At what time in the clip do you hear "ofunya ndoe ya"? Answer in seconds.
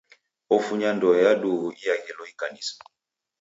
0.55-1.33